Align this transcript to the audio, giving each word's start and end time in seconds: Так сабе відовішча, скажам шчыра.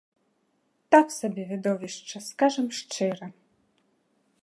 Так 0.95 1.13
сабе 1.19 1.43
відовішча, 1.51 2.17
скажам 2.31 2.67
шчыра. 2.79 3.27